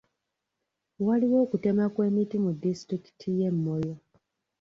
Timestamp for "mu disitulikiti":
2.43-3.27